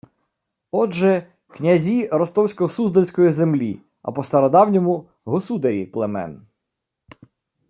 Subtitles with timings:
[0.71, 6.45] Отже, князі ростовсько-суздальської землі, а по-стародавньому– «государі» племен